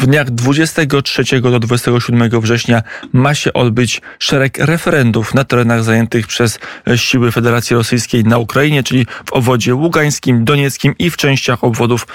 [0.00, 6.58] W dniach 23 do 27 września ma się odbyć szereg referendów na terenach zajętych przez
[6.96, 12.06] siły Federacji Rosyjskiej na Ukrainie, czyli w obwodzie ługańskim, donieckim i w częściach obwodów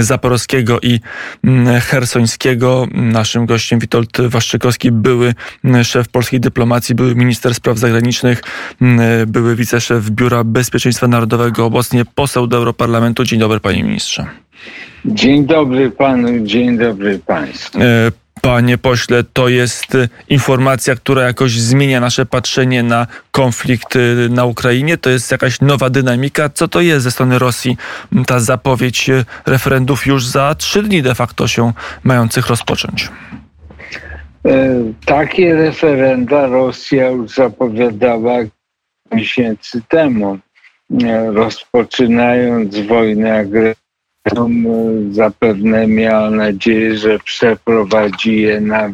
[0.00, 1.00] zaporowskiego i
[1.80, 2.86] hersońskiego.
[2.92, 5.34] Naszym gościem Witold Waszczykowski, były
[5.84, 8.42] szef polskiej dyplomacji, były minister spraw zagranicznych,
[9.26, 13.24] były wiceszef Biura Bezpieczeństwa Narodowego, obecnie poseł do Europarlamentu.
[13.24, 14.26] Dzień dobry panie ministrze.
[15.04, 17.78] Dzień dobry panu, dzień dobry państwu.
[17.80, 17.84] E,
[18.42, 23.98] panie pośle, to jest e, informacja, która jakoś zmienia nasze patrzenie na konflikt e,
[24.30, 24.98] na Ukrainie?
[24.98, 26.48] To jest jakaś nowa dynamika?
[26.48, 27.76] Co to jest ze strony Rosji
[28.26, 29.10] ta zapowiedź
[29.46, 31.72] referendów już za trzy dni de facto się
[32.04, 33.08] mających rozpocząć?
[35.06, 38.38] Takie referenda Rosja już zapowiadała
[39.12, 40.38] miesięcy temu,
[41.32, 43.79] rozpoczynając wojnę agresywną
[45.10, 48.90] zapewne miała nadzieję, że przeprowadzi je na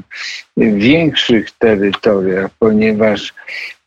[0.57, 3.35] większych terytoriach, ponieważ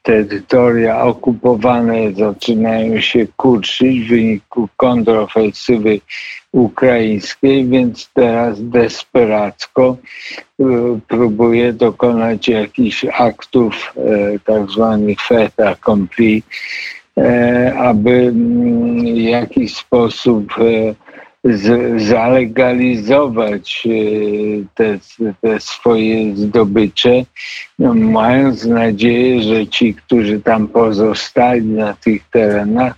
[0.03, 5.99] terytoria okupowane zaczynają się kurczyć w wyniku kontrofensywy
[6.51, 9.97] ukraińskiej, więc teraz desperacko
[10.59, 10.65] e,
[11.07, 16.43] próbuje dokonać jakichś aktów e, tak zwanych fait accompli,
[17.17, 18.31] e, aby
[19.15, 20.53] w jakiś sposób
[21.43, 23.89] z, zalegalizować e,
[24.75, 24.99] te,
[25.41, 27.25] te swoje zdobycze,
[27.79, 32.95] no, mając nadzieję, że ci, którzy tam pozostali na tych terenach,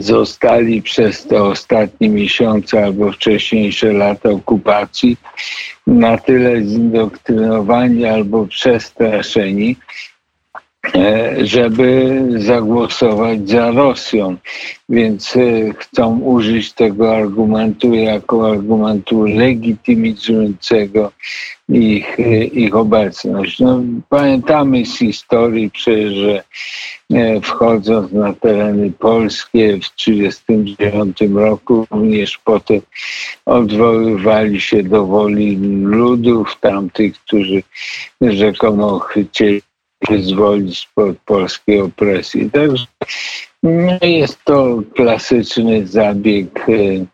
[0.00, 5.16] zostali przez te ostatnie miesiące albo wcześniejsze lata okupacji
[5.86, 9.76] na tyle zindoktrynowani albo przestraszeni,
[11.42, 14.36] żeby zagłosować za Rosją.
[14.88, 15.40] Więc e,
[15.78, 21.12] chcą użyć tego argumentu jako argumentu legitymizującego
[21.68, 23.60] ich, e, ich obecność.
[23.60, 26.44] No, pamiętamy z historii przecież, że
[27.42, 32.80] wchodząc na tereny polskie w 1939 roku, również potem
[33.46, 37.62] odwoływali się do woli ludów tamtych, którzy
[38.20, 39.62] rzekomo chcieli
[40.08, 42.50] wyzwolić spod polskiej opresji.
[42.50, 42.86] Także
[44.02, 47.06] jest to klasyczny zabieg e,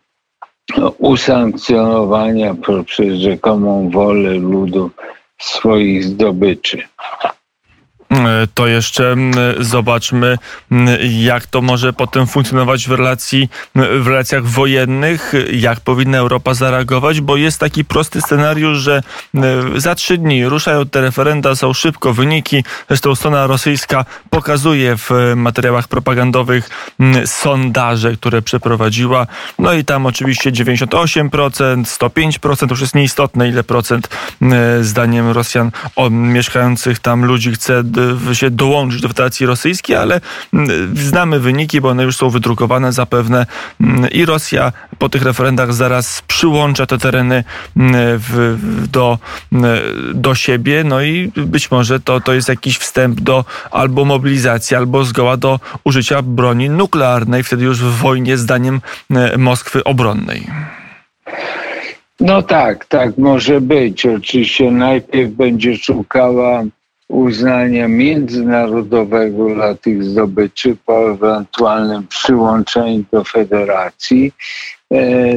[0.97, 2.55] usankcjonowania
[2.85, 4.91] przez rzekomą wolę ludu
[5.39, 6.83] swoich zdobyczy.
[8.13, 9.15] E, to jeszcze
[9.59, 10.37] zobaczmy,
[11.01, 17.37] jak to może potem funkcjonować w, relacji, w relacjach wojennych, jak powinna Europa zareagować, bo
[17.37, 19.03] jest taki prosty scenariusz, że
[19.75, 22.63] za trzy dni ruszają te referenda, są szybko wyniki.
[22.87, 26.69] Zresztą strona rosyjska pokazuje w materiałach propagandowych
[27.25, 29.27] sondaże, które przeprowadziła.
[29.59, 34.09] No i tam oczywiście 98%, 105%, to już jest nieistotne, ile procent
[34.81, 35.71] zdaniem Rosjan
[36.11, 37.83] mieszkających tam ludzi chce
[38.33, 40.21] się dołączyć do Federacji Rosyjskiej, ale
[40.53, 43.45] mm, znamy wyniki, bo one już są wydrukowane zapewne
[43.81, 47.43] mm, i Rosja po tych referendach zaraz przyłącza te tereny
[47.77, 48.57] mm, w,
[48.91, 49.19] do,
[50.13, 55.03] do siebie, no i być może to, to jest jakiś wstęp do albo mobilizacji, albo
[55.05, 58.81] zgoła do użycia broni nuklearnej, wtedy już w wojnie zdaniem
[59.37, 60.47] Moskwy obronnej.
[62.19, 64.05] No tak, tak może być.
[64.05, 66.63] Oczywiście najpierw będzie szukała
[67.13, 74.31] uznania międzynarodowego dla tych zdobyczy po ewentualnym przyłączeniu do federacji.
[74.91, 75.33] E,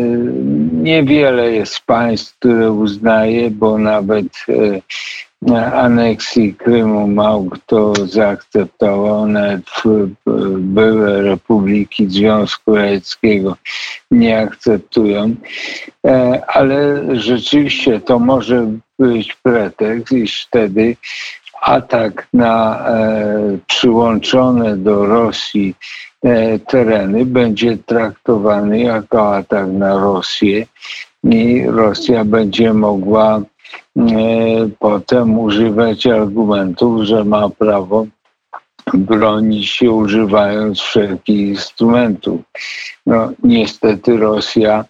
[0.72, 9.66] niewiele jest państw, które uznaje, bo nawet e, aneksji Krymu mało kto zaakceptował, nawet
[10.58, 13.56] były republiki Związku Radzieckiego
[14.10, 15.34] nie akceptują.
[16.06, 20.96] E, ale rzeczywiście to może być pretekst, iż wtedy
[21.62, 25.74] atak na e, przyłączone do Rosji
[26.22, 30.66] e, tereny będzie traktowany jako atak na Rosję
[31.24, 33.42] i Rosja będzie mogła e,
[34.78, 38.06] potem używać argumentów, że ma prawo
[38.96, 42.40] bronić się używając wszelkich instrumentów.
[43.06, 44.84] No, niestety Rosja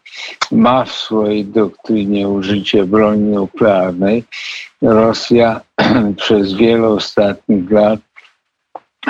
[0.53, 4.25] ma w swojej doktrynie użycie broni nuklearnej.
[4.83, 5.61] Rosja
[6.17, 8.01] przez wiele ostatnich lat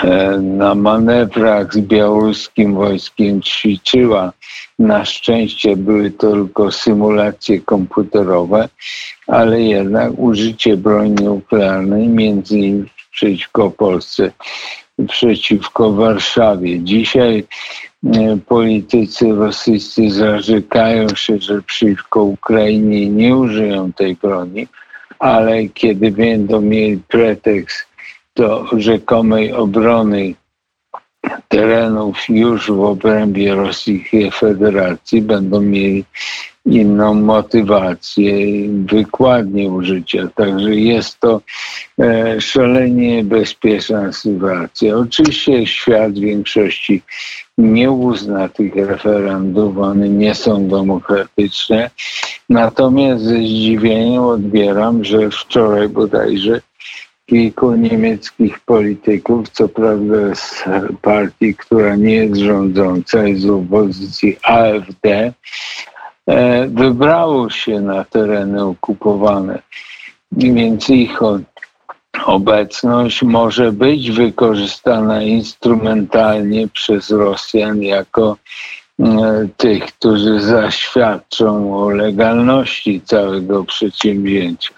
[0.02, 4.32] e, na manewrach z białoruskim wojskiem ćwiczyła.
[4.78, 8.69] Na szczęście były to tylko symulacje komputerowe,
[9.26, 14.32] ale jednak użycie broni nuklearnej, między innymi przeciwko Polsce,
[15.08, 16.81] przeciwko Warszawie.
[16.81, 17.44] Dzisiaj
[18.04, 24.69] e, politycy rosyjscy zarzekają się, że przeciwko Ukrainie nie użyją tej broni,
[25.19, 27.87] ale kiedy będą mieli pretekst
[28.37, 30.34] do rzekomej obrony
[31.49, 36.05] terenów już w obrębie Rosyjskiej Federacji będą mieli
[36.67, 38.32] inną motywację
[38.69, 40.28] wykładnie użycia.
[40.34, 41.40] Także jest to
[42.00, 44.96] e, szalenie bezpieczna sytuacja.
[44.96, 47.02] Oczywiście świat w większości
[47.58, 51.90] nie uzna tych referendów, one nie są demokratyczne.
[52.49, 56.61] Natomiast ze zdziwieniem odbieram, że wczoraj bodajże
[57.26, 60.64] kilku niemieckich polityków, co prawda z
[61.02, 65.32] partii, która nie jest rządząca, jest z opozycji AfD,
[66.26, 69.62] e, wybrało się na tereny okupowane.
[70.32, 71.19] Więc ich
[72.26, 78.37] obecność może być wykorzystana instrumentalnie przez Rosjan jako
[79.00, 84.75] e, tych, którzy zaświadczą o legalności całego przedsięwzięcia.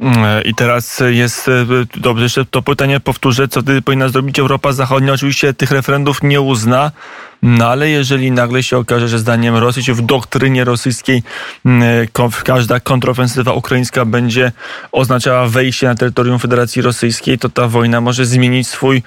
[0.00, 1.66] Mm, I teraz jest e,
[1.96, 5.12] dobrze, jeszcze to pytanie powtórzę, co wtedy powinna zrobić Europa Zachodnia.
[5.12, 6.92] Oczywiście tych referendów nie uzna,
[7.42, 11.22] no ale jeżeli nagle się okaże, że zdaniem Rosji, czy w doktrynie rosyjskiej
[11.64, 12.06] mm,
[12.44, 14.52] każda kontrofensywa ukraińska będzie
[14.92, 19.02] oznaczała wejście na terytorium Federacji Rosyjskiej, to ta wojna może zmienić swój,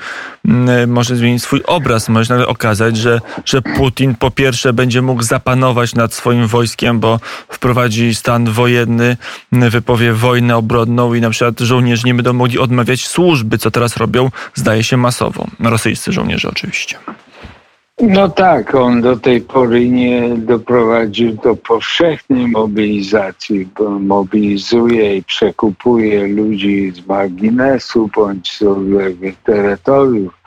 [0.45, 2.09] mm, może zmienić swój obraz.
[2.09, 7.19] Może nagle okazać, że, że Putin po pierwsze będzie mógł zapanować nad swoim wojskiem, bo
[7.49, 9.17] wprowadzi stan wojenny,
[9.51, 14.31] wypowie wojnę obronną i na przykład żołnierze nie będą mogli odmawiać służby, co teraz robią,
[14.55, 15.47] zdaje się masowo.
[15.59, 16.97] Rosyjscy żołnierze oczywiście.
[18.07, 26.27] No tak, on do tej pory nie doprowadził do powszechnej mobilizacji, bo mobilizuje i przekupuje
[26.27, 30.42] ludzi z marginesu bądź z odległych terytoriów.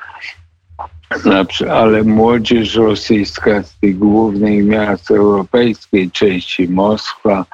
[1.15, 7.45] Znaczy, ale młodzież rosyjska z tych głównych miast europejskiej, części Moskwa,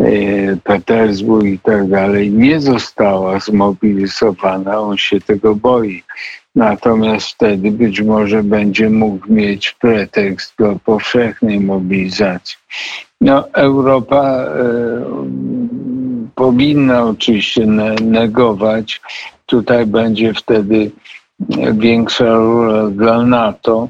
[0.00, 4.80] e, Petersburg i tak dalej, nie została zmobilizowana.
[4.80, 6.02] On się tego boi.
[6.54, 12.56] Natomiast wtedy być może będzie mógł mieć pretekst do powszechnej mobilizacji.
[13.20, 14.70] No, Europa e,
[16.34, 17.66] powinna oczywiście
[18.00, 19.00] negować.
[19.46, 20.90] Tutaj będzie wtedy
[21.72, 23.88] większa rola dla NATO.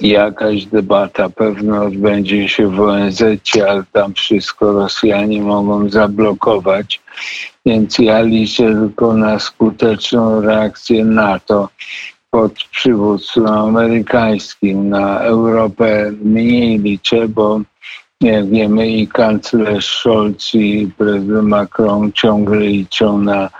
[0.00, 3.22] Jakaś debata pewno odbędzie się w ONZ,
[3.68, 7.00] ale tam wszystko Rosjanie mogą zablokować.
[7.66, 11.68] Więc ja liczę tylko na skuteczną reakcję NATO
[12.30, 14.88] pod przywództwem amerykańskim.
[14.88, 17.60] Na Europę mniej liczę, bo
[18.20, 23.50] jak wiemy i kanclerz Scholz i prezydent Macron ciągle liczą na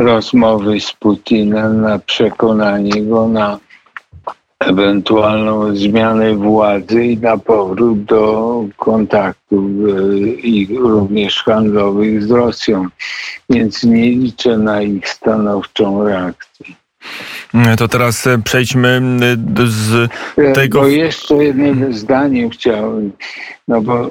[0.00, 3.58] rozmowy z Putinem, na przekonanie go na
[4.60, 12.86] ewentualną zmianę władzy i na powrót do kontaktów e, i również handlowych z Rosją.
[13.50, 16.66] Więc nie liczę na ich stanowczą reakcję.
[17.78, 19.00] To teraz e, przejdźmy
[19.58, 20.10] e, z
[20.54, 20.80] tego.
[20.80, 23.12] Bo jeszcze jednym zdaniem chciałem,
[23.68, 24.10] no bo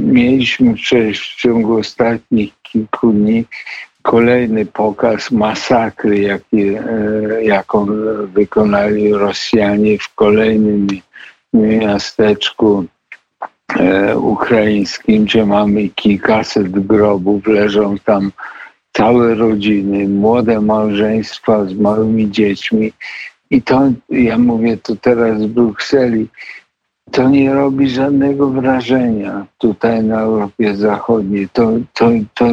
[0.00, 3.44] mieliśmy przecież w ciągu ostatnich kilku dni
[4.04, 6.82] kolejny pokaz masakry, jaki, e,
[7.42, 7.86] jaką
[8.26, 10.86] wykonali Rosjanie w kolejnym
[11.54, 12.84] miasteczku
[13.80, 18.32] e, ukraińskim, gdzie mamy kilkaset grobów, leżą tam
[18.92, 22.92] całe rodziny, młode małżeństwa z małymi dziećmi.
[23.50, 26.28] I to, ja mówię to teraz w Brukseli,
[27.10, 31.48] to nie robi żadnego wrażenia tutaj na Europie Zachodniej.
[31.48, 32.46] To, to, to,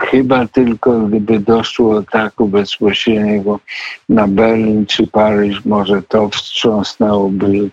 [0.00, 3.60] Chyba tylko gdyby doszło ataku bezpośredniego
[4.08, 7.70] na Berlin czy Paryż, może to wstrząsnęłoby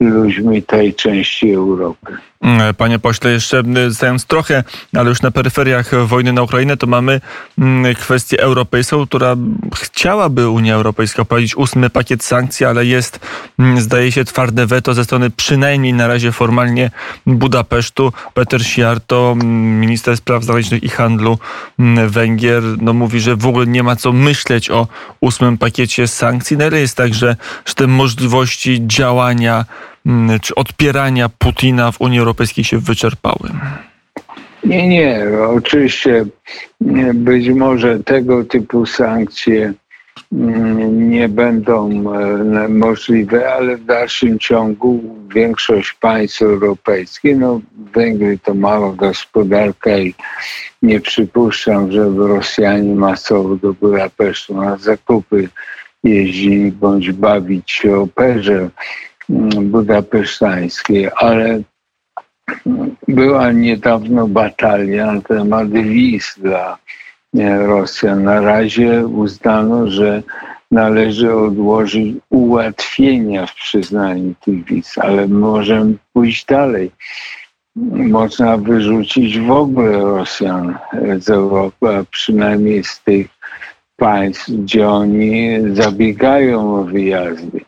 [0.00, 2.16] ludźmi tej części Europy.
[2.42, 4.64] Mm, panie pośle, jeszcze zostając trochę,
[4.96, 7.20] ale już na peryferiach wojny na Ukrainę, to mamy
[7.58, 9.36] mm, kwestię europejską, która
[9.76, 13.20] chciałaby Unia Europejska wprowadzić ósmy pakiet sankcji, ale jest,
[13.58, 16.90] mm, zdaje się, twarde weto ze strony przynajmniej na razie formalnie
[17.26, 18.12] Budapesztu.
[18.34, 19.34] Peter Siarto,
[19.80, 21.38] minister spraw zagranicznych i handlu
[22.08, 24.88] Węgier, no mówi, że w ogóle nie ma co myśleć o
[25.20, 26.56] ósmym pakiecie sankcji.
[26.56, 29.91] No ale jest tak, że, że te możliwości działania Mm,
[30.42, 33.50] czy odpierania Putina w Unii Europejskiej się wyczerpały?
[34.64, 35.26] Nie, nie.
[35.48, 36.24] Oczywiście
[37.14, 39.74] być może tego typu sankcje
[40.32, 47.60] mm, nie będą e, możliwe, ale w dalszym ciągu większość państw europejskich, no
[47.94, 50.14] Węgry to mała gospodarka i
[50.82, 55.48] nie przypuszczam, żeby Rosjanie masowo do Budapesztu na zakupy
[56.04, 58.70] jeździć bądź bawić się operze mm,
[59.62, 61.62] budapesztańskiej, ale
[63.08, 66.78] była niedawno batalia na temat wiz dla
[67.66, 68.24] Rosjan.
[68.24, 70.22] Na razie uznano, że
[70.70, 76.90] należy odłożyć ułatwienia w przyznaniu tych wiz, ale możemy pójść dalej.
[77.92, 80.78] Można wyrzucić w ogóle Rosjan
[81.18, 83.26] z Europy, a przynajmniej z tych
[83.96, 87.60] państw, gdzie oni zabiegają o wyjazdy.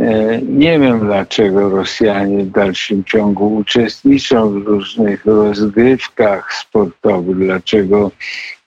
[0.00, 8.10] E, nie wiem, dlaczego Rosjanie w dalszym ciągu uczestniczą w różnych rozgrywkach sportowych, dlaczego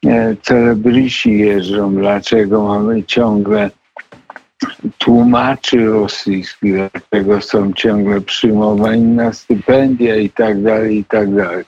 [0.06, 3.70] e, celebryci jeżdżą, dlaczego mamy ciągle
[4.98, 11.66] tłumaczy rosyjskich, dlaczego są ciągle przyjmowani na stypendia i tak dalej, i tak dalej.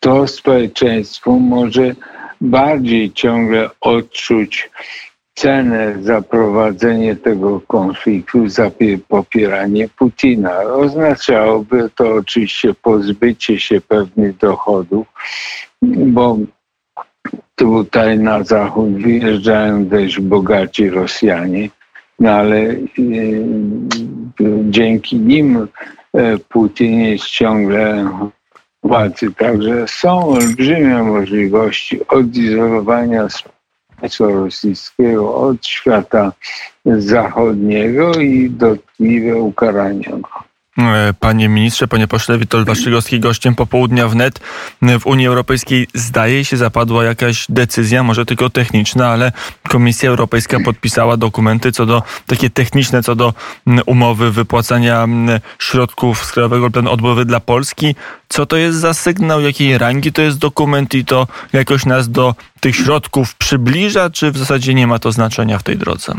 [0.00, 1.94] To społeczeństwo może
[2.40, 4.70] bardziej ciągle odczuć
[5.36, 8.70] cenę za prowadzenie tego konfliktu, za
[9.08, 10.62] popieranie Putina.
[10.62, 15.06] Oznaczałoby to oczywiście pozbycie się pewnych dochodów,
[15.82, 16.38] bo
[17.54, 21.70] tutaj na zachód wyjeżdżają dość bogaci Rosjanie,
[22.18, 22.86] no ale y,
[24.70, 25.68] dzięki nim
[26.12, 28.10] e, Putin jest ciągle
[28.82, 29.32] władzy.
[29.32, 33.28] Także są olbrzymie możliwości odizolowania
[34.20, 36.32] rosyjskiego od świata
[36.84, 40.55] zachodniego i dotkliwe ukarania go.
[40.78, 44.40] E, panie ministrze, panie pośle Witold Waszczykowski, gościem popołudnia wnet
[45.00, 49.32] w Unii Europejskiej zdaje się zapadła jakaś decyzja, może tylko techniczna, ale
[49.68, 53.34] Komisja Europejska podpisała dokumenty co do, takie techniczne co do
[53.86, 55.06] umowy wypłacania
[55.58, 57.94] środków z Krajowego Planu Odbudowy dla Polski.
[58.28, 62.34] Co to jest za sygnał, jakiej rangi to jest dokument i to jakoś nas do
[62.60, 66.14] tych środków przybliża, czy w zasadzie nie ma to znaczenia w tej drodze?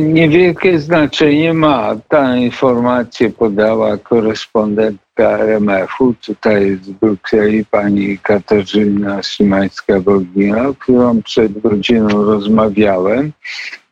[0.00, 1.96] Niewielkie znaczenie ma.
[2.08, 13.32] Ta informację podała korespondentka RMF-u, tutaj z Brukseli, pani Katarzyna Szymańska-Bogina, którą przed godziną rozmawiałem.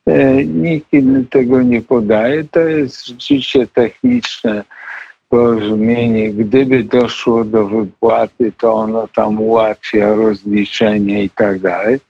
[0.06, 2.44] E, nikt inny tego nie podaje.
[2.44, 4.64] To jest rzeczywiście techniczne
[5.28, 12.00] porozumienie, gdyby doszło do wypłaty, to ono tam ułatwia rozliczenie i tak dalej.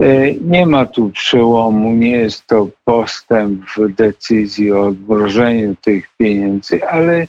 [0.00, 6.88] E, nie ma tu przełomu, nie jest to postęp w decyzji o odmrożeniu tych pieniędzy,
[6.88, 7.26] ale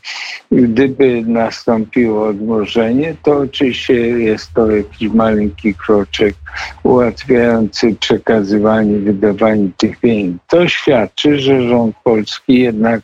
[0.51, 6.35] gdyby nastąpiło odmrożenie, to oczywiście jest to jakiś malinki kroczek
[6.83, 10.39] ułatwiający przekazywanie, wydawanie tych pieniędzy.
[10.47, 13.01] To świadczy, że rząd polski jednak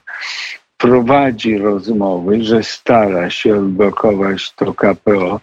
[0.77, 5.39] prowadzi rozmowy, że stara się odblokować to KPO,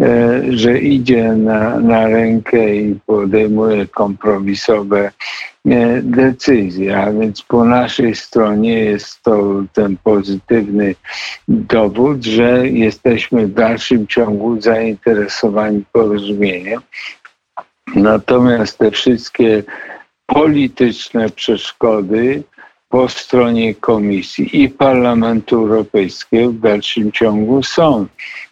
[0.00, 5.10] e, że idzie na, na rękę i podejmuje kompromisowe
[5.66, 10.94] e, decyzje, a więc po naszej stronie jest to ten pozytywny
[11.48, 16.80] dowód, że jesteśmy w dalszym ciągu zainteresowani porozumieniem.
[17.94, 19.62] Natomiast te wszystkie
[20.26, 22.42] polityczne przeszkody
[22.92, 28.06] po stronie Komisji i Parlamentu Europejskiego w dalszym ciągu są.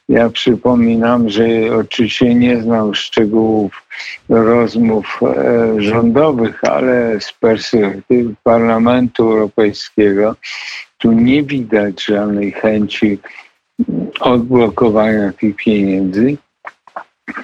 [0.08, 1.44] Ja przypominam, że
[1.76, 3.86] oczywiście nie znam szczegółów
[4.28, 10.36] rozmów e, rządowych, ale z perspektywy Parlamentu Europejskiego
[10.98, 13.18] tu nie widać żadnej chęci
[14.20, 16.36] odblokowania tych pieniędzy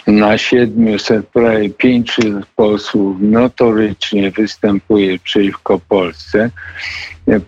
[0.07, 6.50] na 700 prawie 500 posłów notorycznie występuje przeciwko Polsce,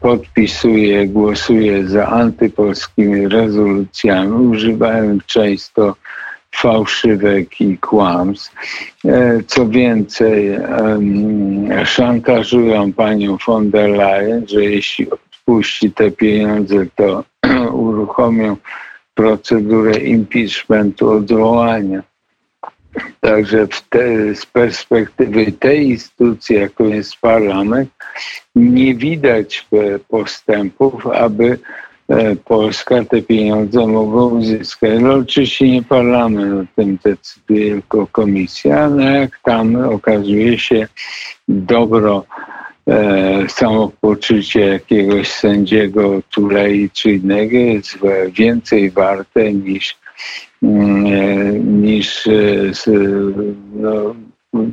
[0.01, 5.95] podpisuje, głosuje za antypolskimi rezolucjami, używają często
[6.55, 8.55] fałszywek i kłamstw.
[9.05, 10.59] E, co więcej,
[11.85, 17.25] szantażują panią von der Leyen, że jeśli odpuści te pieniądze, to
[17.73, 18.57] uruchomią
[19.15, 22.03] procedurę impeachmentu, odwołania.
[23.21, 27.91] Także te, z perspektywy tej instytucji, jaką jest parlament,
[28.57, 31.59] nie widać e, postępów, aby
[32.09, 34.91] e, Polska te pieniądze mogła uzyskać.
[35.01, 40.89] No oczywiście nie parlament o tym decyduje, tylko komisja, ale jak tam okazuje się
[41.49, 42.25] dobro
[42.89, 47.99] e, samopoczucie jakiegoś sędziego Tulei czy innego jest
[48.33, 49.97] więcej warte niż
[50.63, 52.33] niż e,
[53.75, 54.15] no,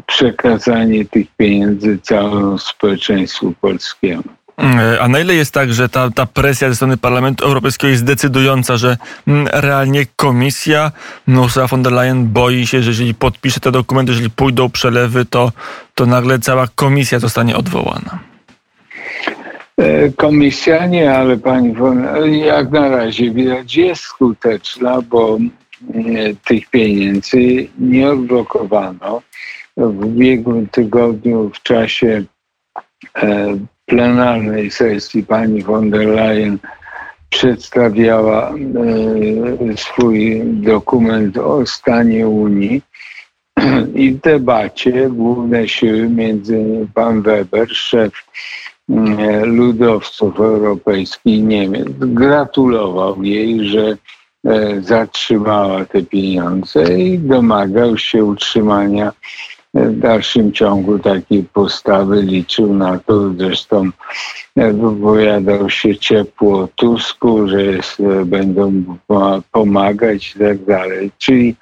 [0.07, 4.23] przekazanie tych pieniędzy całemu społeczeństwu polskiemu.
[4.57, 8.05] E, a na ile jest tak, że ta, ta presja ze strony Parlamentu Europejskiego jest
[8.05, 10.91] decydująca, że mm, realnie komisja
[11.27, 15.51] Ursula von der Leyen boi się, że jeżeli podpisze te dokumenty, jeżeli pójdą przelewy, to,
[15.95, 18.19] to nagle cała komisja zostanie odwołana?
[19.77, 25.37] E, komisja nie, ale pani von, jak na razie widać jest skuteczna, bo
[26.47, 29.21] tych pieniędzy nie odblokowano.
[29.77, 32.23] W ubiegłym tygodniu w czasie
[33.15, 36.59] e, plenarnej sesji pani von der Leyen
[37.29, 42.81] przedstawiała e, swój dokument o stanie Unii
[43.95, 48.13] i w debacie główne siły, między pan Weber, szef
[48.89, 53.97] e, ludowców europejskich Niemiec, gratulował jej, że e,
[54.81, 59.11] zatrzymała te pieniądze i domagał się utrzymania
[59.75, 63.89] w dalszym ciągu takiej postawy liczył na to, zresztą
[64.55, 68.83] wypowiadał się ciepło Tusku, że jest, będą
[69.51, 71.11] pomagać i tak dalej.
[71.17, 71.55] Czyli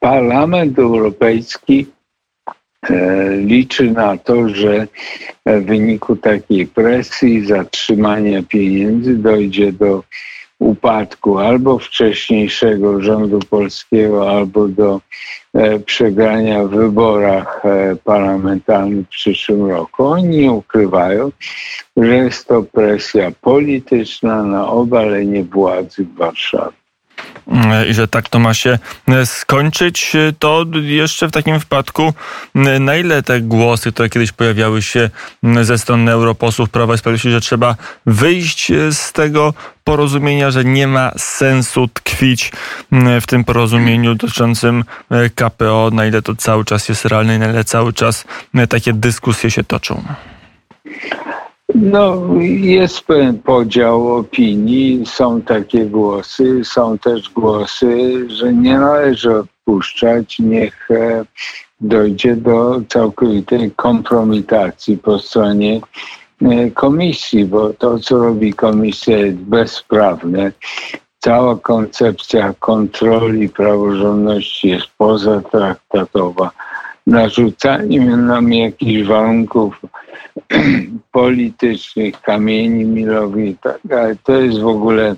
[0.00, 1.86] Parlament Europejski
[2.90, 4.86] e, liczy na to, że
[5.46, 10.02] w wyniku takiej presji, zatrzymania pieniędzy dojdzie do
[10.58, 15.00] upadku albo wcześniejszego rządu polskiego, albo do
[15.54, 20.06] e, przegrania w wyborach e, parlamentarnych w przyszłym roku.
[20.06, 21.30] Oni nie ukrywają,
[21.96, 26.87] że jest to presja polityczna na obalenie władzy w Warszawie
[27.90, 28.78] i że tak to ma się
[29.08, 32.14] e, skończyć, to jeszcze w takim wypadku,
[32.80, 35.10] na ile te głosy, które kiedyś pojawiały się
[35.62, 37.76] ze strony europosłów Prawa i Sprawiedliwości, że trzeba
[38.06, 42.52] wyjść z tego porozumienia, że nie ma sensu tkwić
[43.20, 47.64] w tym porozumieniu dotyczącym e, KPO, na ile to cały czas jest realne, na ile
[47.64, 48.24] cały czas
[48.54, 50.02] e, takie dyskusje się toczą?
[51.74, 52.22] No,
[52.60, 60.90] jest pewien podział opinii, są takie głosy, są też głosy, że nie należy odpuszczać, niech
[60.90, 61.24] e,
[61.80, 65.80] dojdzie do całkowitej kompromitacji po stronie
[66.42, 70.52] e, komisji, bo to, co robi komisja jest bezprawne.
[71.18, 76.50] Cała koncepcja kontroli praworządności jest pozatraktatowa.
[77.08, 79.80] Narzucanie nam jakichś warunków
[81.12, 84.16] politycznych, kamieni milowych tak dalej.
[84.22, 85.16] To jest w ogóle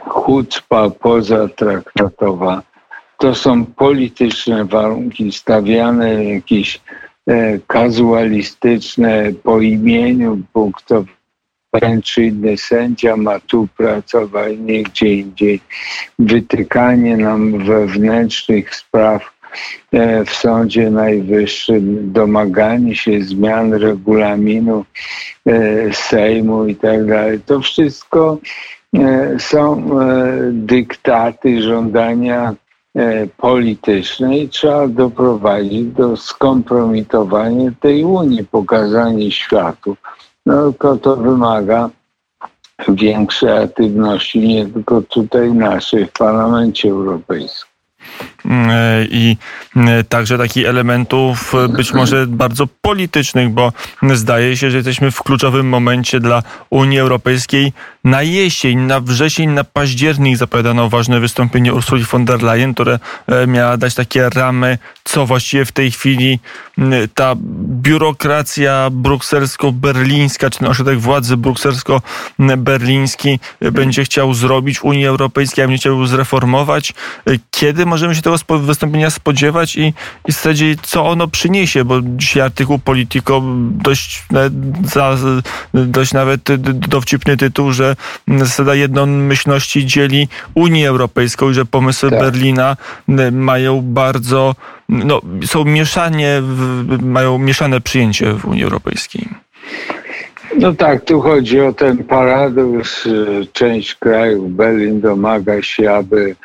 [0.00, 2.62] chucpa pozatraktatowa.
[3.18, 6.80] To są polityczne warunki stawiane, jakieś
[7.26, 11.04] e, kazualistyczne po imieniu, bo kto
[12.04, 15.60] czy inny sędzia ma tu pracować, nie gdzie indziej.
[16.18, 19.39] Wytykanie nam wewnętrznych spraw
[20.26, 24.84] w Sądzie Najwyższym, domaganie się zmian regulaminu
[25.46, 27.40] e, Sejmu i tak dalej.
[27.46, 28.38] To wszystko
[28.96, 29.90] e, są
[30.52, 32.54] dyktaty, żądania
[33.36, 39.96] polityczne i trzeba doprowadzić do skompromitowania tej Unii, pokazanie światu.
[40.46, 41.90] No tylko to wymaga
[42.88, 47.70] większej aktywności, nie tylko tutaj naszej w Parlamencie Europejskim.
[48.50, 49.36] E, i
[49.76, 53.72] e, także takich elementów e, być może bardzo politycznych, bo
[54.14, 57.72] zdaje się, że jesteśmy w kluczowym momencie dla Unii Europejskiej.
[58.04, 62.98] Na jesień, na wrzesień, na październik zapowiadano ważne wystąpienie Ursuli von der Leyen, które
[63.46, 66.38] miała dać takie ramy, co właściwie w tej chwili
[67.14, 67.34] ta
[67.82, 73.38] biurokracja brukselsko-berlińska, czy ten ośrodek władzy brukselsko-berliński
[73.72, 76.92] będzie chciał zrobić w Unii Europejskiej, a będzie chciał zreformować.
[77.50, 79.94] Kiedy możemy się tego wystąpienia spodziewać i,
[80.28, 84.24] i w zasadzie co ono przyniesie, bo dzisiaj artykuł Politico dość,
[84.84, 85.16] za,
[85.74, 86.40] dość nawet
[86.88, 87.96] dowcipny tytuł, że
[88.28, 92.20] zasada jednomyślności dzieli Unię Europejską i że pomysły tak.
[92.20, 92.76] Berlina
[93.32, 94.54] mają bardzo,
[94.88, 96.42] no, są mieszanie,
[97.02, 99.28] mają mieszane przyjęcie w Unii Europejskiej.
[100.58, 103.08] No tak, tu chodzi o ten paradoks.
[103.52, 106.36] Część krajów, Berlin domaga się, aby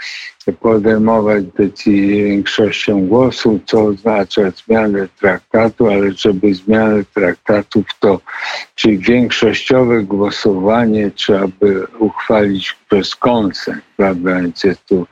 [0.53, 8.21] podejmować decyzje większością głosów, co oznacza zmianę traktatu, ale żeby zmianę traktatów to
[8.75, 14.36] czy większościowe głosowanie trzeba by uchwalić przez konsens, prawda?
[14.41, 15.08] Więc jest tu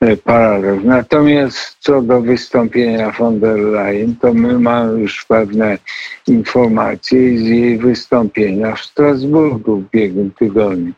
[0.00, 0.84] e, paradoks.
[0.84, 5.78] Natomiast co do wystąpienia von der Leyen, to my mamy już pewne
[6.26, 10.92] informacje z jej wystąpienia w Strasburgu w ubiegłym tygodniu,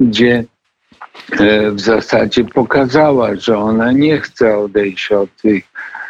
[0.00, 0.44] gdzie
[1.72, 5.64] w zasadzie pokazała, że ona nie chce odejść od tych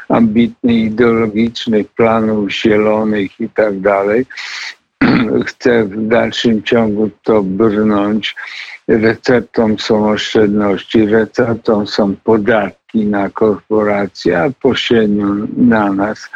[0.09, 4.27] ambitnych ideologicznych planów zielonych i tak dalej,
[5.47, 8.37] chce w dalszym ciągu to brnąć.
[8.89, 15.27] Receptą są oszczędności, receptą są podatki na korporacje, a pośrednio
[15.57, 16.29] na nas.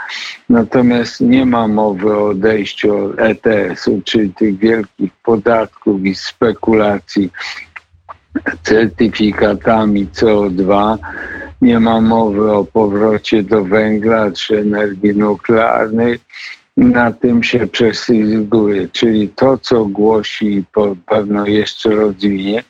[0.48, 7.30] Natomiast nie ma mowy o odejściu od ETS-u, czyli tych wielkich podatków i spekulacji
[8.62, 10.98] certyfikatami CO2.
[11.62, 16.18] Nie ma mowy o powrocie do węgla czy energii nuklearnej.
[16.76, 20.64] Na tym się przesygnuje, czyli to, co głosi,
[21.06, 22.62] pewno jeszcze rozwinie,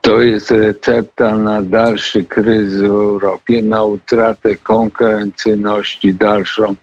[0.00, 6.74] to jest recepta na dalszy kryzys w Europie, na utratę konkurencyjności dalszą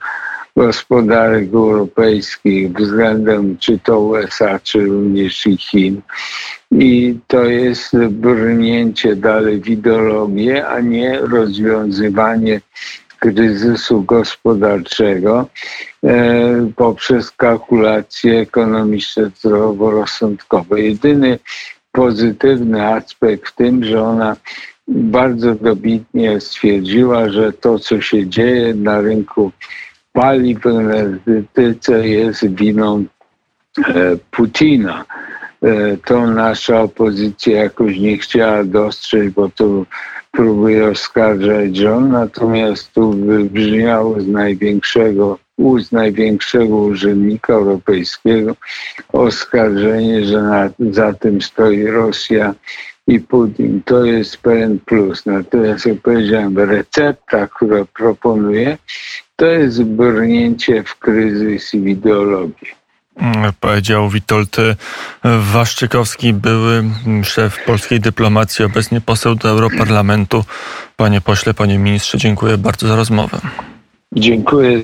[0.59, 6.01] gospodarek europejskich względem czy to USA, czy również i Chin.
[6.71, 12.61] I to jest brnięcie dalej w ideologię, a nie rozwiązywanie
[13.19, 15.47] kryzysu gospodarczego
[16.03, 20.81] e, poprzez kalkulacje ekonomiczne zdroworozsądkowe.
[20.81, 21.39] Jedyny
[21.91, 24.35] pozytywny aspekt w tym, że ona
[24.87, 29.51] bardzo dobitnie stwierdziła, że to, co się dzieje na rynku
[30.19, 33.05] paliw w energetyce jest winą
[33.88, 35.05] e, Putina.
[35.62, 39.86] E, to nasza opozycja jakoś nie chciała dostrzec, bo tu
[40.32, 48.55] próbuje oskarżać rząd, natomiast tu wybrzmiało z największego ust największego urzędnika europejskiego
[49.13, 52.55] oskarżenie, że na, za tym stoi Rosja
[53.08, 53.82] i Putin.
[53.86, 55.25] To jest pewien plus.
[55.25, 58.77] Natomiast jak powiedziałem, recepta, którą proponuję,
[59.39, 62.67] to jest brnięcie w kryzys i w ideologię.
[63.15, 64.58] Mm, powiedział Witold
[65.23, 66.84] Waszczykowski, były
[67.23, 70.45] szef polskiej dyplomacji, obecnie poseł do Europarlamentu.
[70.97, 73.39] Panie pośle, panie ministrze, dziękuję bardzo za rozmowę.
[74.15, 74.82] Dziękuję.